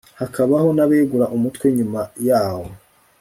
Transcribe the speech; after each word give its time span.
hakabaho 0.19 0.67
n'abegura 0.77 1.25
umutwe 1.35 1.65
nyuma 1.77 2.01
yawo 2.27 2.69